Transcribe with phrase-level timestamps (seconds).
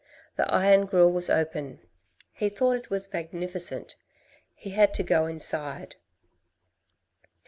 [0.35, 1.79] The iron grill was open.
[2.33, 3.95] He thought it was magnificent.
[4.55, 5.95] He had to go inside.